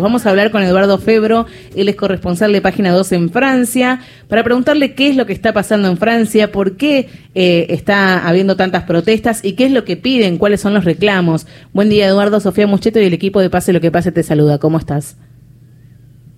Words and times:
Vamos 0.00 0.24
a 0.24 0.30
hablar 0.30 0.50
con 0.50 0.62
Eduardo 0.62 0.96
Febro, 0.96 1.44
él 1.76 1.86
es 1.86 1.96
corresponsal 1.96 2.50
de 2.50 2.62
Página 2.62 2.92
2 2.92 3.12
en 3.12 3.28
Francia, 3.28 4.00
para 4.26 4.42
preguntarle 4.42 4.94
qué 4.94 5.10
es 5.10 5.16
lo 5.18 5.26
que 5.26 5.34
está 5.34 5.52
pasando 5.52 5.86
en 5.88 5.98
Francia, 5.98 6.50
por 6.50 6.78
qué 6.78 7.10
eh, 7.34 7.66
está 7.68 8.26
habiendo 8.26 8.56
tantas 8.56 8.84
protestas 8.84 9.44
y 9.44 9.54
qué 9.54 9.66
es 9.66 9.70
lo 9.70 9.84
que 9.84 9.98
piden, 9.98 10.38
cuáles 10.38 10.62
son 10.62 10.72
los 10.72 10.86
reclamos. 10.86 11.46
Buen 11.74 11.90
día, 11.90 12.06
Eduardo, 12.06 12.40
Sofía 12.40 12.66
Mucheto 12.66 13.00
y 13.00 13.04
el 13.04 13.12
equipo 13.12 13.42
de 13.42 13.50
Pase 13.50 13.74
lo 13.74 13.82
que 13.82 13.90
pase 13.90 14.12
te 14.12 14.22
saluda. 14.22 14.58
¿Cómo 14.58 14.78
estás? 14.78 15.18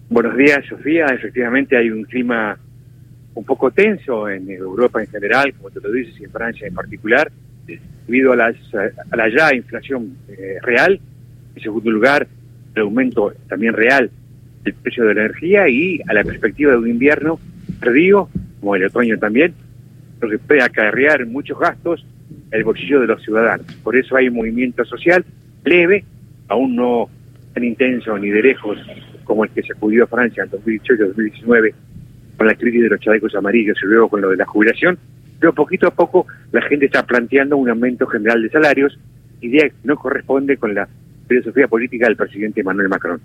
Buenos 0.08 0.36
días, 0.36 0.66
Sofía. 0.68 1.06
Efectivamente 1.06 1.76
hay 1.76 1.90
un 1.90 2.02
clima 2.02 2.58
un 3.36 3.44
poco 3.44 3.70
tenso 3.70 4.28
en 4.28 4.50
Europa 4.50 5.00
en 5.00 5.06
general, 5.06 5.54
como 5.54 5.70
te 5.70 5.80
lo 5.80 5.92
dices, 5.92 6.18
y 6.18 6.24
en 6.24 6.32
Francia 6.32 6.66
en 6.66 6.74
particular, 6.74 7.30
debido 8.08 8.32
a, 8.32 8.36
la 8.36 9.28
ya 9.28 9.54
inflación 9.54 10.16
eh, 10.26 10.56
real. 10.60 10.98
En 11.54 11.62
segundo 11.62 11.88
lugar, 11.92 12.26
el 12.74 12.82
aumento 12.82 13.32
también 13.48 13.74
real 13.74 14.10
del 14.62 14.74
precio 14.74 15.04
de 15.04 15.14
la 15.14 15.20
energía 15.22 15.68
y 15.68 16.00
a 16.08 16.14
la 16.14 16.24
perspectiva 16.24 16.72
de 16.72 16.78
un 16.78 16.88
invierno 16.88 17.38
perdido, 17.80 18.28
como 18.60 18.76
el 18.76 18.84
otoño 18.84 19.18
también, 19.18 19.54
lo 20.20 20.28
que 20.28 20.38
puede 20.38 20.62
acarrear 20.62 21.26
muchos 21.26 21.58
gastos 21.58 22.04
el 22.50 22.64
bolsillo 22.64 23.00
de 23.00 23.08
los 23.08 23.22
ciudadanos. 23.22 23.66
Por 23.82 23.96
eso 23.96 24.16
hay 24.16 24.28
un 24.28 24.34
movimiento 24.34 24.84
social 24.84 25.24
leve, 25.64 26.04
aún 26.48 26.76
no 26.76 27.08
tan 27.52 27.64
intenso 27.64 28.16
ni 28.18 28.30
de 28.30 28.42
lejos 28.42 28.78
como 29.24 29.44
el 29.44 29.50
que 29.50 29.62
sacudió 29.62 30.04
a 30.04 30.06
Francia 30.06 30.44
en 30.44 30.50
2018-2019 30.50 31.74
con 32.36 32.46
la 32.46 32.54
crisis 32.54 32.82
de 32.82 32.88
los 32.88 33.00
chalecos 33.00 33.34
amarillos 33.34 33.78
y 33.82 33.86
luego 33.86 34.08
con 34.08 34.20
lo 34.20 34.30
de 34.30 34.36
la 34.36 34.46
jubilación, 34.46 34.98
pero 35.38 35.54
poquito 35.54 35.86
a 35.86 35.94
poco 35.94 36.26
la 36.52 36.62
gente 36.62 36.86
está 36.86 37.04
planteando 37.04 37.56
un 37.56 37.68
aumento 37.68 38.06
general 38.06 38.42
de 38.42 38.50
salarios, 38.50 38.98
idea 39.40 39.68
que 39.68 39.74
no 39.84 39.96
corresponde 39.96 40.56
con 40.56 40.74
la 40.74 40.88
filosofía 41.26 41.68
política 41.68 42.06
del 42.06 42.16
presidente 42.16 42.60
Emmanuel 42.60 42.88
Macron. 42.88 43.20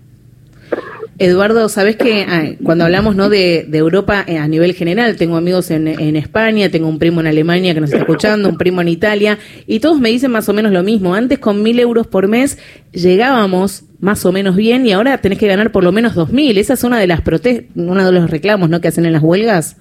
Eduardo, 1.18 1.68
sabes 1.68 1.96
que 1.96 2.56
cuando 2.62 2.84
hablamos 2.84 3.14
no 3.14 3.28
de, 3.28 3.68
Europa 3.72 4.24
eh, 4.26 4.38
a 4.38 4.48
nivel 4.48 4.72
general, 4.72 5.16
tengo 5.16 5.36
amigos 5.36 5.70
en, 5.70 5.86
España, 6.16 6.70
tengo 6.70 6.88
un 6.88 6.98
primo 6.98 7.20
en 7.20 7.26
Alemania 7.26 7.74
que 7.74 7.80
nos 7.80 7.90
está 7.90 8.00
escuchando, 8.00 8.48
un 8.48 8.56
primo 8.56 8.80
en 8.80 8.88
Italia, 8.88 9.38
y 9.66 9.80
todos 9.80 10.00
me 10.00 10.08
dicen 10.08 10.30
más 10.30 10.48
o 10.48 10.54
menos 10.54 10.72
lo 10.72 10.82
mismo. 10.82 11.14
Antes 11.14 11.38
con 11.38 11.62
mil 11.62 11.78
euros 11.78 12.06
por 12.06 12.26
mes 12.26 12.58
llegábamos 12.92 13.84
más 14.00 14.24
o 14.24 14.32
menos 14.32 14.56
bien 14.56 14.86
y 14.86 14.92
ahora 14.92 15.18
tenés 15.18 15.38
que 15.38 15.46
ganar 15.46 15.72
por 15.72 15.84
lo 15.84 15.92
menos 15.92 16.14
dos 16.14 16.32
mil. 16.32 16.56
Esa 16.56 16.72
es 16.72 16.84
una 16.84 16.98
de 16.98 17.06
las 17.06 17.20
protestas, 17.20 17.66
uno 17.74 18.02
de 18.02 18.12
los 18.12 18.30
reclamos 18.30 18.70
¿no? 18.70 18.80
que 18.80 18.88
hacen 18.88 19.04
en 19.04 19.12
las 19.12 19.22
huelgas. 19.22 19.76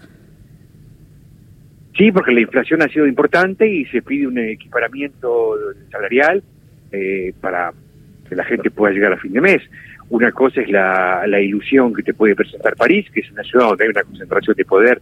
Sí, 1.98 2.11
porque 2.11 2.33
la 2.33 2.42
inflación 2.42 2.81
ha 2.81 2.89
sido 2.89 3.08
importante 3.08 3.66
y 3.66 3.86
se 3.86 4.02
pide 4.02 4.28
un 4.28 4.38
equiparamiento 4.39 5.56
salarial 5.89 6.44
eh, 6.92 7.33
para 7.39 7.72
que 8.30 8.35
la 8.35 8.45
gente 8.45 8.69
pueda 8.69 8.94
llegar 8.94 9.13
a 9.13 9.17
fin 9.17 9.33
de 9.33 9.41
mes. 9.41 9.61
Una 10.09 10.31
cosa 10.31 10.61
es 10.61 10.69
la, 10.69 11.41
ilusión 11.41 11.94
que 11.94 12.03
te 12.03 12.13
puede 12.13 12.36
presentar 12.36 12.75
París, 12.75 13.05
que 13.13 13.21
es 13.21 13.31
una 13.31 13.44
ciudad 13.44 13.67
donde 13.67 13.83
hay 13.83 13.89
una 13.89 14.03
concentración 14.03 14.55
de 14.55 14.66
poder 14.66 15.02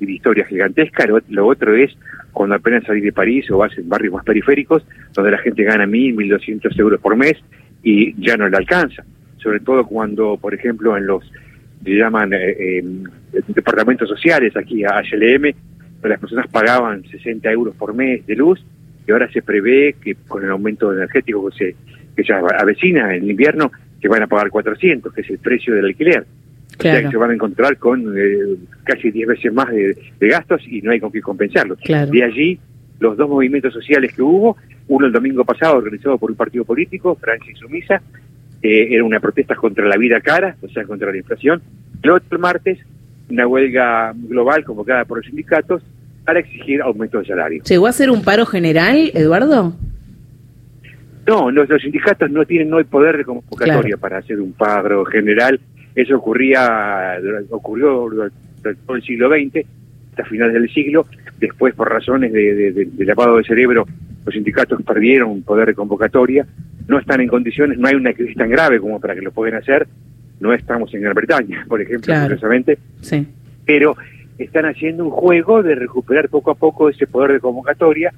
y 0.00 0.06
de 0.06 0.12
historia 0.12 0.44
gigantesca. 0.44 1.06
Lo, 1.28 1.46
otro 1.46 1.74
es 1.74 1.96
cuando 2.32 2.56
apenas 2.56 2.84
salís 2.84 3.04
de 3.04 3.12
París 3.12 3.50
o 3.50 3.58
vas 3.58 3.76
en 3.76 3.88
barrios 3.88 4.14
más 4.14 4.24
periféricos, 4.24 4.84
donde 5.12 5.30
la 5.30 5.38
gente 5.38 5.62
gana 5.64 5.86
mil, 5.86 6.14
mil 6.14 6.28
doscientos 6.28 6.78
euros 6.78 7.00
por 7.00 7.16
mes 7.16 7.36
y 7.82 8.14
ya 8.20 8.36
no 8.36 8.48
le 8.48 8.56
alcanza. 8.56 9.04
Sobre 9.38 9.60
todo 9.60 9.86
cuando, 9.86 10.36
por 10.36 10.54
ejemplo, 10.54 10.96
en 10.96 11.06
los, 11.06 11.24
se 11.84 11.90
llaman 11.90 12.32
eh, 12.32 12.56
eh, 12.58 12.84
departamentos 13.48 14.08
sociales, 14.08 14.56
aquí 14.56 14.84
a 14.84 15.00
HLM, 15.00 15.52
las 16.02 16.20
personas 16.20 16.46
pagaban 16.48 17.04
60 17.04 17.50
euros 17.50 17.74
por 17.76 17.94
mes 17.94 18.24
de 18.26 18.36
luz 18.36 18.64
y 19.06 19.10
ahora 19.10 19.30
se 19.32 19.42
prevé 19.42 19.94
que 19.94 20.14
con 20.26 20.44
el 20.44 20.50
aumento 20.50 20.92
energético 20.92 21.48
que 21.50 21.56
se 21.56 21.76
que 22.18 22.24
se 22.24 22.32
avecina 22.32 23.14
en 23.14 23.30
invierno, 23.30 23.70
que 24.00 24.08
van 24.08 24.24
a 24.24 24.26
pagar 24.26 24.50
400, 24.50 25.14
que 25.14 25.20
es 25.20 25.30
el 25.30 25.38
precio 25.38 25.72
del 25.72 25.84
alquiler. 25.84 26.26
O 26.76 26.82
sea 26.82 27.00
que 27.00 27.10
se 27.10 27.16
van 27.16 27.30
a 27.30 27.34
encontrar 27.34 27.76
con 27.76 28.12
eh, 28.18 28.56
casi 28.82 29.12
10 29.12 29.28
veces 29.28 29.52
más 29.52 29.68
de, 29.70 29.96
gastos 30.18 30.60
y 30.66 30.82
no 30.82 30.90
hay 30.90 30.98
con 30.98 31.12
qué 31.12 31.20
compensarlo. 31.20 31.76
De 31.76 32.24
allí 32.24 32.58
los 32.98 33.16
dos 33.16 33.28
movimientos 33.28 33.72
sociales 33.72 34.12
que 34.12 34.22
hubo, 34.22 34.56
uno 34.88 35.06
el 35.06 35.12
domingo 35.12 35.44
pasado 35.44 35.76
organizado 35.76 36.18
por 36.18 36.32
un 36.32 36.36
partido 36.36 36.64
político, 36.64 37.14
Francia 37.14 37.52
Insumisa, 37.52 38.02
eh, 38.62 38.88
era 38.90 39.04
una 39.04 39.20
protesta 39.20 39.54
contra 39.54 39.86
la 39.86 39.96
vida 39.96 40.20
cara, 40.20 40.56
o 40.60 40.68
sea, 40.68 40.82
contra 40.82 41.12
la 41.12 41.18
inflación. 41.18 41.62
El 42.02 42.10
otro 42.10 42.36
martes, 42.40 42.78
una 43.30 43.46
huelga 43.46 44.12
global 44.12 44.64
convocada 44.64 45.04
por 45.04 45.18
los 45.18 45.26
sindicatos 45.26 45.82
para 46.24 46.40
exigir 46.40 46.82
aumento 46.82 47.20
de 47.20 47.26
salario. 47.26 47.62
¿Llegó 47.62 47.86
a 47.86 47.92
ser 47.92 48.10
un 48.10 48.24
paro 48.24 48.44
general, 48.44 49.12
Eduardo? 49.14 49.76
No, 51.28 51.50
los, 51.50 51.68
sindicatos 51.82 52.30
no 52.30 52.46
tienen 52.46 52.70
no 52.70 52.78
hay 52.78 52.84
poder 52.84 53.18
de 53.18 53.24
convocatoria 53.24 53.98
para 53.98 54.18
hacer 54.18 54.40
un 54.40 54.52
paro 54.52 55.04
general. 55.04 55.60
Eso 55.94 56.16
ocurría 56.16 57.18
ocurrió 57.50 58.08
durante 58.08 58.74
todo 58.86 58.96
el 58.96 59.02
siglo 59.02 59.28
XX, 59.28 59.66
hasta 60.10 60.24
finales 60.24 60.54
del 60.54 60.70
siglo. 60.70 61.06
Después, 61.38 61.74
por 61.74 61.90
razones 61.90 62.32
de, 62.32 62.88
lavado 63.00 63.36
de 63.36 63.44
cerebro, 63.44 63.86
los 64.24 64.34
sindicatos 64.34 64.82
perdieron 64.82 65.42
poder 65.42 65.68
de 65.68 65.74
convocatoria. 65.74 66.46
No 66.86 66.98
están 66.98 67.20
en 67.20 67.28
condiciones, 67.28 67.78
no 67.78 67.88
hay 67.88 67.94
una 67.94 68.14
crisis 68.14 68.34
tan 68.34 68.48
grave 68.48 68.80
como 68.80 68.98
para 68.98 69.14
que 69.14 69.20
lo 69.20 69.30
puedan 69.30 69.58
hacer. 69.58 69.86
No 70.40 70.54
estamos 70.54 70.92
en 70.94 71.02
Gran 71.02 71.14
Bretaña, 71.14 71.64
por 71.68 71.82
ejemplo, 71.82 72.14
curiosamente. 72.22 72.78
Sí. 73.02 73.26
Pero 73.66 73.96
están 74.38 74.64
haciendo 74.64 75.04
un 75.04 75.10
juego 75.10 75.62
de 75.62 75.74
recuperar 75.74 76.30
poco 76.30 76.52
a 76.52 76.54
poco 76.54 76.88
ese 76.88 77.06
poder 77.06 77.32
de 77.32 77.40
convocatoria 77.40 78.14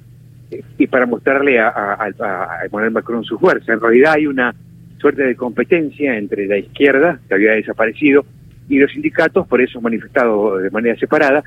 y 0.77 0.87
para 0.87 1.05
mostrarle 1.05 1.59
a, 1.59 1.69
a, 1.69 2.65
Emmanuel 2.65 2.91
Macron 2.91 3.23
su 3.23 3.37
fuerza. 3.37 3.73
En 3.73 3.79
realidad 3.79 4.13
hay 4.13 4.27
una 4.27 4.53
suerte 4.99 5.23
de 5.23 5.35
competencia 5.35 6.17
entre 6.17 6.45
la 6.47 6.57
izquierda, 6.57 7.19
que 7.27 7.33
había 7.33 7.51
desaparecido, 7.53 8.25
y 8.69 8.79
los 8.79 8.91
sindicatos, 8.91 9.47
por 9.47 9.61
eso 9.61 9.81
manifestado 9.81 10.57
de 10.57 10.69
manera 10.69 10.95
separada, 10.97 11.43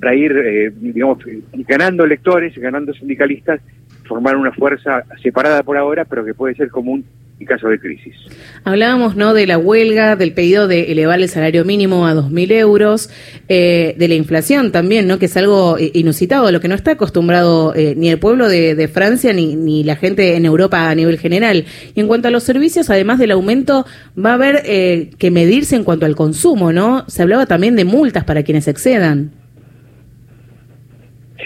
para 0.00 0.14
ir, 0.14 0.32
eh, 0.32 0.72
digamos, 0.74 1.18
ganando 1.66 2.04
electores, 2.04 2.56
ganando 2.58 2.92
sindicalistas, 2.92 3.60
formar 4.06 4.36
una 4.36 4.52
fuerza 4.52 5.04
separada 5.22 5.62
por 5.62 5.76
ahora, 5.76 6.04
pero 6.04 6.24
que 6.24 6.34
puede 6.34 6.54
ser 6.54 6.70
común 6.70 7.04
en 7.38 7.46
caso 7.46 7.68
de 7.68 7.78
crisis. 7.78 8.14
Hablábamos 8.64 9.14
¿no? 9.16 9.34
de 9.34 9.46
la 9.46 9.58
huelga, 9.58 10.16
del 10.16 10.32
pedido 10.32 10.68
de 10.68 10.92
elevar 10.92 11.20
el 11.20 11.28
salario 11.28 11.64
mínimo 11.64 12.06
a 12.06 12.14
2.000 12.14 12.52
euros, 12.52 13.10
eh, 13.48 13.94
de 13.98 14.08
la 14.08 14.14
inflación 14.14 14.72
también, 14.72 15.06
¿no? 15.06 15.18
que 15.18 15.26
es 15.26 15.36
algo 15.36 15.76
eh, 15.78 15.90
inusitado, 15.94 16.50
lo 16.50 16.60
que 16.60 16.68
no 16.68 16.74
está 16.74 16.92
acostumbrado 16.92 17.74
eh, 17.74 17.94
ni 17.96 18.08
el 18.08 18.18
pueblo 18.18 18.48
de, 18.48 18.88
Francia 18.88 19.32
ni, 19.32 19.56
ni, 19.56 19.84
la 19.84 19.96
gente 19.96 20.36
en 20.36 20.46
Europa 20.46 20.88
a 20.88 20.94
nivel 20.94 21.18
general. 21.18 21.66
Y 21.94 22.00
en 22.00 22.06
cuanto 22.06 22.28
a 22.28 22.30
los 22.30 22.44
servicios, 22.44 22.88
además 22.88 23.18
del 23.18 23.32
aumento, 23.32 23.84
va 24.18 24.30
a 24.30 24.34
haber 24.34 24.62
que 25.18 25.30
medirse 25.30 25.76
en 25.76 25.84
cuanto 25.84 26.06
al 26.06 26.16
consumo, 26.16 26.72
¿no? 26.72 27.04
Se 27.08 27.22
hablaba 27.22 27.46
también 27.46 27.76
de 27.76 27.84
multas 27.84 28.24
para 28.24 28.42
quienes 28.44 28.68
excedan. 28.68 29.32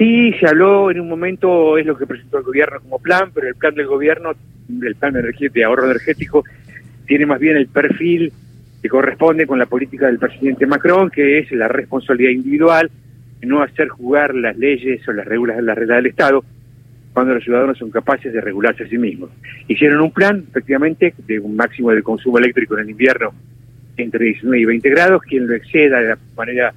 Sí, 0.00 0.32
se 0.40 0.46
habló 0.46 0.90
en 0.90 0.98
un 0.98 1.10
momento, 1.10 1.76
es 1.76 1.84
lo 1.84 1.94
que 1.94 2.06
presentó 2.06 2.38
el 2.38 2.44
gobierno 2.44 2.80
como 2.80 2.98
plan, 3.00 3.30
pero 3.34 3.48
el 3.48 3.54
plan 3.54 3.74
del 3.74 3.86
gobierno, 3.86 4.32
el 4.80 4.94
plan 4.94 5.12
de 5.12 5.62
ahorro 5.64 5.84
energético, 5.84 6.42
tiene 7.06 7.26
más 7.26 7.38
bien 7.38 7.58
el 7.58 7.66
perfil 7.66 8.32
que 8.80 8.88
corresponde 8.88 9.46
con 9.46 9.58
la 9.58 9.66
política 9.66 10.06
del 10.06 10.18
presidente 10.18 10.64
Macron, 10.64 11.10
que 11.10 11.40
es 11.40 11.52
la 11.52 11.68
responsabilidad 11.68 12.30
individual, 12.30 12.90
no 13.42 13.60
hacer 13.60 13.88
jugar 13.88 14.34
las 14.34 14.56
leyes 14.56 15.06
o 15.06 15.12
las 15.12 15.26
reglas, 15.26 15.62
las 15.62 15.76
reglas 15.76 15.98
del 15.98 16.06
Estado 16.06 16.44
cuando 17.12 17.34
los 17.34 17.44
ciudadanos 17.44 17.76
son 17.76 17.90
capaces 17.90 18.32
de 18.32 18.40
regularse 18.40 18.84
a 18.84 18.88
sí 18.88 18.96
mismos. 18.96 19.28
Hicieron 19.68 20.00
un 20.00 20.12
plan, 20.12 20.46
efectivamente, 20.48 21.12
de 21.26 21.38
un 21.40 21.56
máximo 21.56 21.90
de 21.90 22.02
consumo 22.02 22.38
eléctrico 22.38 22.72
en 22.78 22.84
el 22.84 22.90
invierno 22.92 23.34
entre 23.98 24.24
19 24.24 24.60
y 24.60 24.64
20 24.64 24.88
grados. 24.88 25.22
Quien 25.24 25.46
lo 25.46 25.54
exceda 25.54 26.00
de 26.00 26.16
manera 26.34 26.72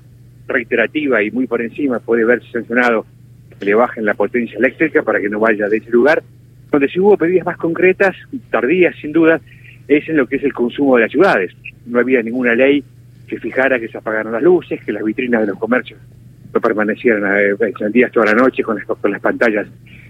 reiterativa 0.45 1.23
y 1.23 1.31
muy 1.31 1.47
por 1.47 1.62
encima 1.62 2.00
puede 2.00 2.25
verse 2.25 2.51
sancionado 2.51 3.06
que 3.53 3.66
le 3.66 3.74
bajen 3.74 4.06
la 4.06 4.14
potencia 4.14 4.58
eléctrica 4.58 5.03
para 5.03 5.19
que 5.19 5.30
no 5.30 5.40
vaya 5.40 5.68
de 5.68 5.78
ese 5.78 5.90
lugar. 5.90 6.24
Donde 6.72 6.90
si 6.90 7.00
hubo 7.00 7.18
medidas 7.18 7.46
más 7.46 7.58
concretas, 7.58 8.16
tardías 8.50 8.96
sin 9.00 9.12
duda, 9.12 9.40
es 9.88 10.08
en 10.09 10.18
lo 10.18 10.28
que 10.28 10.38
es 10.38 10.44
el 10.44 10.53
consumo 10.53 10.96
de 10.96 11.03
las 11.03 11.12
ciudades. 11.12 11.52
No 11.86 12.00
había 12.00 12.22
ninguna 12.22 12.56
ley 12.56 12.83
que 13.27 13.39
fijara 13.39 13.80
que 13.80 13.88
se 13.88 13.98
apagaran 13.98 14.33
las 14.33 14.42
luces, 14.42 14.83
que 14.83 14.92
las 14.92 15.04
vitrinas 15.04 15.42
de 15.42 15.48
los 15.48 15.60
comercios 15.60 16.00
no 16.54 16.62
permanecieran 16.62 17.24
eh, 17.38 17.56
encendidas 17.60 18.12
toda 18.12 18.27
la 18.27 18.33
noche 18.33 18.63
con 18.63 18.77
las, 18.77 18.86
con 18.86 19.12
las 19.12 19.22
pantallas 19.22 19.68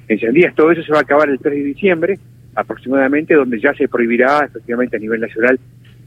encendidas. 0.07 0.53
Todo 0.55 0.71
eso 0.71 0.83
se 0.83 0.91
va 0.91 0.99
a 0.99 1.01
acabar 1.01 1.29
el 1.29 1.39
3 1.39 1.53
de 1.53 1.63
diciembre 1.63 2.19
aproximadamente, 2.55 3.33
donde 3.33 3.59
ya 3.59 3.73
se 3.73 3.87
prohibirá 3.87 4.45
efectivamente 4.45 4.97
a 4.97 4.99
nivel 4.99 5.21
nacional 5.21 5.59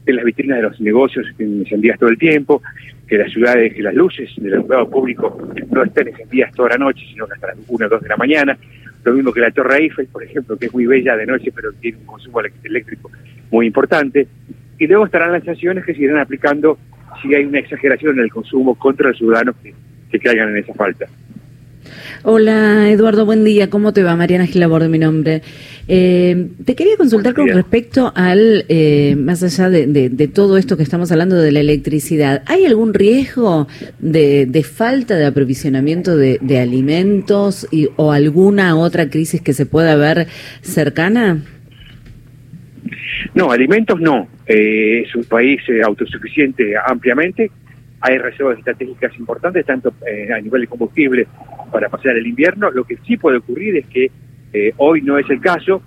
que 0.06 0.12
las 0.12 0.24
vitrinas 0.24 0.58
de 0.58 0.62
los 0.62 0.80
negocios 0.80 1.26
estén 1.28 1.58
encendidas 1.60 1.98
todo 1.98 2.08
el 2.08 2.18
tiempo, 2.18 2.62
que 3.08 3.18
las 3.18 3.30
ciudades, 3.32 3.74
que 3.74 3.82
las 3.82 3.94
luces 3.94 4.30
del 4.36 4.54
alumbrado 4.54 4.88
público 4.88 5.36
no 5.70 5.82
estén 5.82 6.08
encendidas 6.08 6.52
toda 6.54 6.70
la 6.70 6.78
noche, 6.78 7.04
sino 7.10 7.24
hasta 7.24 7.48
las 7.48 7.56
1 7.66 7.86
o 7.86 7.88
2 7.88 8.02
de 8.02 8.08
la 8.08 8.16
mañana. 8.16 8.56
Lo 9.04 9.12
mismo 9.12 9.32
que 9.32 9.40
la 9.40 9.50
Torre 9.50 9.78
Eiffel, 9.78 10.06
por 10.06 10.22
ejemplo, 10.22 10.56
que 10.56 10.66
es 10.66 10.72
muy 10.72 10.86
bella 10.86 11.16
de 11.16 11.26
noche, 11.26 11.52
pero 11.54 11.72
tiene 11.72 11.98
un 11.98 12.06
consumo 12.06 12.40
eléctrico 12.62 13.10
muy 13.50 13.66
importante. 13.66 14.26
Y 14.78 14.86
luego 14.86 15.06
estarán 15.06 15.32
las 15.32 15.44
sanciones 15.44 15.84
que 15.84 15.94
se 15.94 16.02
irán 16.02 16.18
aplicando 16.18 16.78
si 17.20 17.34
hay 17.34 17.44
una 17.44 17.58
exageración 17.58 18.18
en 18.18 18.24
el 18.24 18.30
consumo 18.30 18.74
contra 18.74 19.08
los 19.08 19.18
ciudadanos 19.18 19.56
que, 19.62 19.74
que 20.10 20.18
caigan 20.18 20.50
en 20.50 20.58
esa 20.58 20.74
falta. 20.74 21.06
Hola 22.22 22.90
Eduardo, 22.90 23.24
buen 23.24 23.44
día. 23.44 23.70
¿Cómo 23.70 23.92
te 23.92 24.02
va? 24.02 24.16
Mariana 24.16 24.46
Gilaborde, 24.46 24.88
mi 24.88 24.98
nombre. 24.98 25.42
Eh, 25.88 26.48
te 26.64 26.74
quería 26.74 26.96
consultar 26.96 27.34
con 27.34 27.48
respecto 27.48 28.12
al, 28.14 28.64
eh, 28.68 29.14
más 29.16 29.42
allá 29.42 29.70
de, 29.70 30.30
todo 30.34 30.56
esto 30.56 30.76
que 30.76 30.82
estamos 30.82 31.12
hablando 31.12 31.36
de 31.36 31.52
la 31.52 31.60
electricidad, 31.60 32.42
¿hay 32.46 32.64
algún 32.64 32.94
riesgo 32.94 33.68
de, 33.98 34.64
falta 34.64 35.16
de 35.16 35.26
aprovisionamiento 35.26 36.16
de, 36.16 36.58
alimentos 36.58 37.68
y, 37.70 37.88
o 37.96 38.12
alguna 38.12 38.76
otra 38.76 39.08
crisis 39.08 39.40
que 39.40 39.52
se 39.52 39.66
pueda 39.66 39.94
ver 39.96 40.26
cercana? 40.62 41.42
No, 43.34 43.50
alimentos 43.50 44.00
no. 44.00 44.28
Eh, 44.46 45.02
es 45.06 45.14
un 45.14 45.24
país 45.24 45.60
autosuficiente 45.84 46.74
ampliamente 46.86 47.50
hay 48.00 48.18
reservas 48.18 48.58
estratégicas 48.58 49.16
importantes, 49.18 49.64
tanto 49.64 49.92
eh, 50.06 50.32
a 50.32 50.40
nivel 50.40 50.62
de 50.62 50.66
combustible 50.66 51.26
para 51.70 51.88
pasar 51.88 52.16
el 52.16 52.26
invierno. 52.26 52.70
Lo 52.70 52.84
que 52.84 52.96
sí 53.06 53.16
puede 53.16 53.38
ocurrir 53.38 53.76
es 53.76 53.86
que 53.86 54.10
eh, 54.52 54.72
hoy 54.76 55.02
no 55.02 55.18
es 55.18 55.28
el 55.30 55.40
caso. 55.40 55.82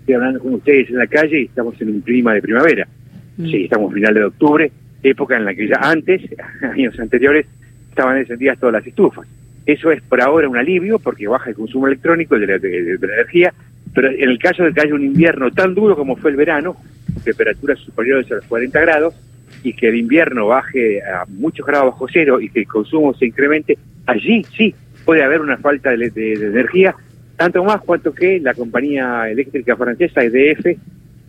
Estoy 0.00 0.14
hablando 0.14 0.40
con 0.40 0.54
ustedes 0.54 0.88
en 0.90 0.96
la 0.96 1.06
calle 1.06 1.42
y 1.42 1.44
estamos 1.44 1.80
en 1.80 1.90
un 1.90 2.00
clima 2.00 2.34
de 2.34 2.42
primavera. 2.42 2.88
Mm. 3.36 3.50
Sí, 3.50 3.64
estamos 3.64 3.90
a 3.90 3.94
finales 3.94 4.20
de 4.20 4.24
octubre, 4.24 4.72
época 5.02 5.36
en 5.36 5.44
la 5.44 5.54
que 5.54 5.68
ya 5.68 5.78
antes, 5.80 6.22
años 6.62 6.98
anteriores, 6.98 7.46
estaban 7.90 8.18
encendidas 8.18 8.58
todas 8.58 8.74
las 8.74 8.86
estufas. 8.86 9.26
Eso 9.66 9.90
es 9.90 10.00
por 10.02 10.20
ahora 10.20 10.48
un 10.48 10.56
alivio 10.56 10.98
porque 10.98 11.28
baja 11.28 11.50
el 11.50 11.56
consumo 11.56 11.86
electrónico 11.86 12.38
de 12.38 12.46
la, 12.46 12.58
de 12.58 12.98
la 13.00 13.14
energía, 13.14 13.52
pero 13.94 14.08
en 14.08 14.30
el 14.30 14.38
caso 14.38 14.64
de 14.64 14.72
que 14.72 14.80
haya 14.80 14.94
un 14.94 15.04
invierno 15.04 15.50
tan 15.50 15.74
duro 15.74 15.94
como 15.94 16.16
fue 16.16 16.30
el 16.30 16.36
verano, 16.36 16.76
temperaturas 17.22 17.78
superiores 17.80 18.30
a 18.32 18.36
los 18.36 18.44
40 18.46 18.80
grados, 18.80 19.14
y 19.62 19.72
que 19.72 19.88
el 19.88 19.96
invierno 19.96 20.46
baje 20.46 21.02
a 21.02 21.24
muchos 21.26 21.66
grados 21.66 21.92
bajo 21.92 22.06
cero 22.12 22.40
y 22.40 22.48
que 22.48 22.60
el 22.60 22.66
consumo 22.66 23.14
se 23.14 23.26
incremente, 23.26 23.78
allí 24.08 24.42
sí 24.56 24.74
puede 25.04 25.22
haber 25.22 25.40
una 25.40 25.58
falta 25.58 25.90
de, 25.90 26.10
energía, 26.16 26.94
tanto 27.36 27.62
más 27.62 27.80
cuanto 27.82 28.12
que 28.12 28.40
la 28.40 28.54
compañía 28.54 29.30
eléctrica 29.30 29.76
francesa 29.76 30.22
EDF 30.22 30.76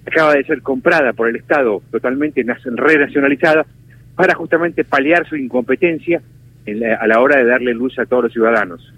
acaba 0.05 0.33
de 0.33 0.43
ser 0.43 0.61
comprada 0.61 1.13
por 1.13 1.29
el 1.29 1.35
Estado 1.35 1.81
totalmente 1.91 2.43
renacionalizada 2.65 3.65
para 4.15 4.33
justamente 4.33 4.83
paliar 4.83 5.27
su 5.27 5.35
incompetencia 5.35 6.21
a 6.99 7.07
la 7.07 7.19
hora 7.19 7.37
de 7.37 7.45
darle 7.45 7.73
luz 7.73 7.97
a 7.99 8.05
todos 8.05 8.25
los 8.25 8.33
ciudadanos. 8.33 8.93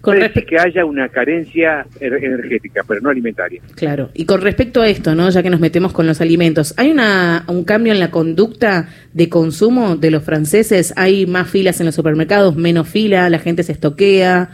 Con 0.00 0.16
que 0.16 0.58
haya 0.58 0.84
una 0.84 1.08
carencia 1.08 1.84
energética, 2.00 2.82
pero 2.86 3.00
no 3.00 3.10
alimentaria. 3.10 3.60
Claro. 3.74 4.10
Y 4.14 4.26
con 4.26 4.40
respecto 4.40 4.80
a 4.80 4.88
esto, 4.88 5.14
¿no? 5.14 5.28
Ya 5.28 5.42
que 5.42 5.50
nos 5.50 5.58
metemos 5.58 5.92
con 5.92 6.06
los 6.06 6.20
alimentos, 6.20 6.72
¿hay 6.76 6.90
una, 6.90 7.44
un 7.48 7.64
cambio 7.64 7.92
en 7.92 7.98
la 7.98 8.10
conducta 8.10 8.88
de 9.12 9.28
consumo 9.28 9.96
de 9.96 10.12
los 10.12 10.22
franceses? 10.22 10.94
¿Hay 10.96 11.26
más 11.26 11.50
filas 11.50 11.80
en 11.80 11.86
los 11.86 11.96
supermercados, 11.96 12.54
menos 12.54 12.88
fila, 12.88 13.28
la 13.28 13.40
gente 13.40 13.64
se 13.64 13.72
estoquea, 13.72 14.50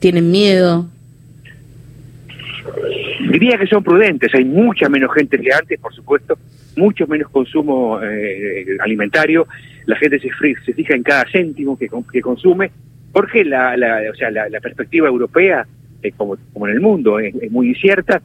tienen 0.00 0.30
miedo? 0.32 0.88
Diría 3.30 3.58
que 3.58 3.66
son 3.68 3.84
prudentes, 3.84 4.34
hay 4.34 4.44
mucha 4.44 4.88
menos 4.88 5.14
gente 5.14 5.38
que 5.38 5.52
antes, 5.52 5.78
por 5.78 5.94
supuesto, 5.94 6.36
mucho 6.76 7.06
menos 7.06 7.30
consumo 7.30 8.00
eh, 8.02 8.76
alimentario, 8.80 9.46
la 9.86 9.96
gente 9.96 10.18
se, 10.18 10.30
se 10.64 10.72
fija 10.72 10.94
en 10.94 11.04
cada 11.04 11.24
céntimo 11.30 11.78
que, 11.78 11.88
que 12.12 12.20
consume 12.20 12.72
porque 13.12 13.44
la, 13.44 13.76
la, 13.76 14.00
o 14.10 14.14
sea, 14.14 14.30
la, 14.30 14.60
perspectiva 14.60 15.08
europea, 15.08 15.66
eh, 16.02 16.12
como, 16.16 16.36
como 16.52 16.68
en 16.68 16.74
el 16.74 16.80
mundo, 16.80 17.18
es, 17.18 17.34
muy 17.50 17.68
incierta. 17.68 18.22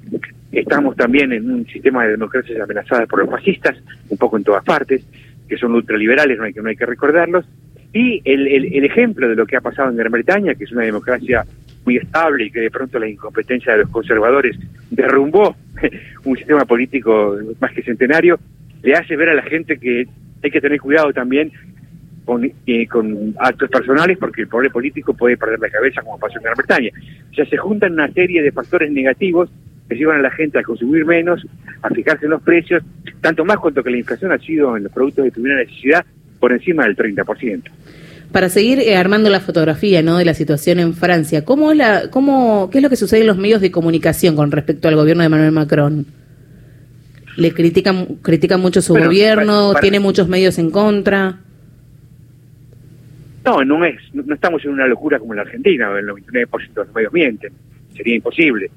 Estamos 0.51 0.95
también 0.95 1.33
en 1.33 1.51
un 1.51 1.67
sistema 1.67 2.03
de 2.05 2.11
democracias 2.11 2.59
amenazadas 2.61 3.07
por 3.07 3.19
los 3.19 3.29
fascistas, 3.29 3.75
un 4.09 4.17
poco 4.17 4.37
en 4.37 4.43
todas 4.43 4.63
partes, 4.63 5.05
que 5.47 5.57
son 5.57 5.73
ultraliberales, 5.73 6.37
no 6.37 6.45
hay 6.45 6.53
que, 6.53 6.61
no 6.61 6.69
hay 6.69 6.75
que 6.75 6.85
recordarlos. 6.85 7.45
Y 7.93 8.21
el, 8.25 8.47
el, 8.47 8.83
ejemplo 8.83 9.27
de 9.27 9.35
lo 9.35 9.45
que 9.45 9.55
ha 9.55 9.61
pasado 9.61 9.89
en 9.89 9.95
Gran 9.95 10.11
Bretaña, 10.11 10.53
que 10.55 10.65
es 10.65 10.71
una 10.71 10.83
democracia 10.83 11.45
muy 11.85 11.97
estable 11.97 12.45
y 12.45 12.51
que 12.51 12.59
de 12.59 12.71
pronto 12.71 12.99
la 12.99 13.07
incompetencia 13.07 13.71
de 13.71 13.79
los 13.79 13.89
conservadores 13.89 14.57
derrumbó 14.89 15.55
un 16.25 16.37
sistema 16.37 16.65
político 16.65 17.37
más 17.59 17.71
que 17.71 17.83
centenario, 17.83 18.37
le 18.83 18.95
hace 18.95 19.15
ver 19.15 19.29
a 19.29 19.33
la 19.33 19.43
gente 19.43 19.77
que 19.77 20.07
hay 20.43 20.51
que 20.51 20.61
tener 20.61 20.79
cuidado 20.79 21.13
también 21.13 21.51
con, 22.25 22.51
eh, 22.65 22.87
con 22.87 23.35
actos 23.39 23.69
personales 23.69 24.17
porque 24.17 24.41
el 24.41 24.47
poder 24.47 24.71
político 24.71 25.13
puede 25.13 25.37
perder 25.37 25.59
la 25.59 25.69
cabeza 25.69 26.01
como 26.01 26.19
pasó 26.19 26.37
en 26.37 26.43
Gran 26.43 26.55
Bretaña. 26.57 26.89
O 27.31 27.33
sea, 27.33 27.45
se 27.45 27.57
juntan 27.57 27.93
una 27.93 28.11
serie 28.11 28.41
de 28.41 28.51
factores 28.51 28.91
negativos 28.91 29.49
que 29.87 29.95
llevan 29.95 30.19
a 30.19 30.23
la 30.23 30.31
gente 30.31 30.59
a 30.59 30.63
consumir 30.63 31.05
menos, 31.05 31.45
a 31.81 31.89
fijarse 31.89 32.25
en 32.25 32.31
los 32.31 32.41
precios, 32.41 32.83
tanto 33.21 33.45
más 33.45 33.57
cuanto 33.57 33.83
que 33.83 33.91
la 33.91 33.97
inflación 33.97 34.31
ha 34.31 34.39
sido 34.39 34.75
en 34.75 34.83
los 34.83 34.91
productos 34.91 35.25
de 35.25 35.31
primera 35.31 35.57
necesidad 35.57 36.03
por 36.39 36.51
encima 36.51 36.83
del 36.85 36.95
30%. 36.95 37.61
Para 38.31 38.49
seguir 38.49 38.79
eh, 38.79 38.97
armando 38.97 39.29
la 39.29 39.39
fotografía 39.39 40.01
¿no? 40.01 40.17
de 40.17 40.25
la 40.25 40.33
situación 40.33 40.79
en 40.79 40.93
Francia, 40.93 41.45
¿cómo 41.45 41.71
es 41.71 41.77
la, 41.77 42.09
cómo, 42.09 42.69
¿qué 42.71 42.79
es 42.79 42.83
lo 42.83 42.89
que 42.89 42.95
sucede 42.95 43.21
en 43.21 43.27
los 43.27 43.37
medios 43.37 43.61
de 43.61 43.71
comunicación 43.71 44.35
con 44.35 44.51
respecto 44.51 44.87
al 44.87 44.95
gobierno 44.95 45.21
de 45.21 45.27
Emmanuel 45.27 45.51
Macron? 45.51 46.05
¿Le 47.37 47.53
critican, 47.53 48.05
critican 48.21 48.61
mucho 48.61 48.81
su 48.81 48.93
gobierno? 48.93 49.73
¿Tiene 49.81 49.99
muchos 49.99 50.27
medios 50.27 50.57
en 50.57 50.71
contra? 50.71 51.39
No, 53.45 53.63
no 53.63 53.85
es, 53.85 54.01
no, 54.13 54.33
estamos 54.33 54.63
en 54.65 54.71
una 54.71 54.87
locura 54.87 55.19
como 55.19 55.33
en 55.33 55.37
la 55.37 55.43
Argentina, 55.43 55.91
el 55.97 56.07
99% 56.07 56.73
de 56.73 56.85
los 56.85 56.95
medios 56.95 57.13
mienten. 57.13 57.53
Sería 57.95 58.15
imposible, 58.15 58.71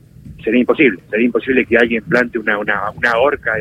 sería 0.44 0.60
imposible, 0.60 1.00
sería 1.10 1.26
imposible 1.26 1.64
que 1.64 1.78
alguien 1.78 2.04
plante 2.04 2.38
una, 2.38 2.58
una, 2.58 2.90
una 2.90 3.16
horca 3.16 3.54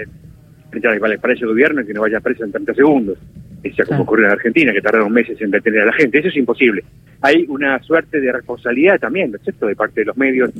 para 1.21 1.33
ese 1.33 1.45
gobierno 1.45 1.81
y 1.81 1.85
que 1.85 1.93
no 1.93 2.01
vaya 2.01 2.19
preso 2.19 2.43
en 2.43 2.51
30 2.51 2.73
segundos. 2.73 3.17
Eso 3.63 3.83
como 3.87 4.03
ocurrió 4.03 4.25
en 4.25 4.33
Argentina, 4.33 4.71
que 4.71 4.81
tardaron 4.81 5.11
meses 5.11 5.39
en 5.41 5.49
detener 5.49 5.81
a 5.81 5.85
la 5.85 5.93
gente. 5.93 6.19
Eso 6.19 6.27
es 6.27 6.37
imposible. 6.37 6.83
Hay 7.21 7.45
una 7.47 7.81
suerte 7.81 8.21
de 8.21 8.31
responsabilidad 8.31 8.99
también, 8.99 9.31
¿no 9.31 9.37
es 9.37 9.43
cierto?, 9.43 9.65
de 9.65 9.75
parte 9.75 10.01
de 10.01 10.05
los 10.05 10.17
medios 10.17 10.51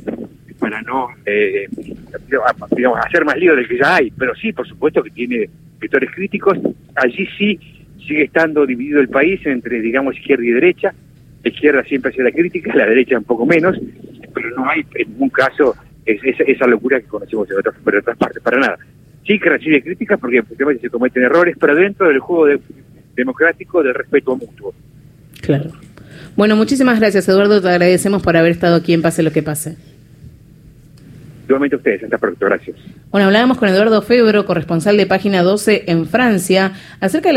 para 0.58 0.82
no, 0.82 1.08
eh, 1.24 1.68
digamos, 2.74 2.98
hacer 3.06 3.24
más 3.24 3.36
lío 3.36 3.54
del 3.54 3.68
que 3.68 3.78
ya 3.78 3.96
hay. 3.96 4.10
Pero 4.10 4.34
sí, 4.34 4.52
por 4.52 4.66
supuesto 4.66 5.02
que 5.02 5.10
tiene 5.10 5.48
sectores 5.78 6.10
críticos. 6.10 6.58
Allí 6.96 7.28
sí 7.38 7.60
sigue 8.08 8.24
estando 8.24 8.66
dividido 8.66 9.00
el 9.00 9.08
país 9.08 9.40
entre, 9.44 9.80
digamos, 9.80 10.16
izquierda 10.16 10.44
y 10.44 10.50
derecha. 10.50 10.94
La 11.44 11.50
izquierda 11.50 11.84
siempre 11.84 12.10
hace 12.10 12.22
la 12.22 12.32
crítica, 12.32 12.74
la 12.74 12.86
derecha 12.86 13.18
un 13.18 13.24
poco 13.24 13.46
menos, 13.46 13.78
pero 14.34 14.50
no 14.56 14.68
hay 14.68 14.84
en 14.94 15.10
ningún 15.10 15.28
caso 15.28 15.76
esa 16.04 16.66
locura 16.66 17.00
que 17.00 17.06
conocemos 17.06 17.48
en 17.50 17.58
otras, 17.58 17.74
otras 17.86 18.16
partes, 18.16 18.42
para 18.42 18.58
nada. 18.58 18.78
Sí 19.26 19.38
que 19.38 19.50
recibe 19.50 19.82
críticas 19.82 20.18
porque 20.18 20.42
se 20.80 20.88
cometen 20.88 21.22
errores, 21.22 21.54
pero 21.60 21.74
dentro 21.74 22.08
del 22.08 22.18
juego 22.18 22.58
democrático 23.14 23.82
del 23.82 23.94
respeto 23.94 24.34
mutuo. 24.34 24.72
Claro. 25.42 25.70
Bueno, 26.34 26.56
muchísimas 26.56 26.98
gracias, 26.98 27.28
Eduardo. 27.28 27.60
Te 27.60 27.68
agradecemos 27.68 28.22
por 28.22 28.36
haber 28.36 28.52
estado 28.52 28.76
aquí 28.76 28.94
en 28.94 29.02
Pase 29.02 29.22
lo 29.22 29.32
que 29.32 29.42
pase. 29.42 29.76
Igualmente 31.48 31.76
ustedes, 31.76 32.04
hasta 32.04 32.18
pronto, 32.18 32.44
gracias. 32.44 32.76
Bueno, 33.10 33.26
hablábamos 33.26 33.56
con 33.56 33.70
Eduardo 33.70 34.02
Febro, 34.02 34.44
corresponsal 34.44 34.98
de 34.98 35.06
Página 35.06 35.42
12 35.42 35.84
en 35.86 36.06
Francia, 36.06 36.72
acerca 37.00 37.30
de 37.30 37.32
la 37.32 37.36